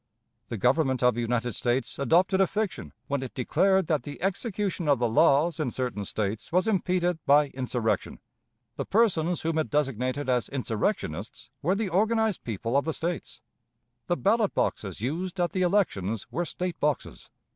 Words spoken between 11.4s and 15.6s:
were the organized people of the States. The ballot boxes used at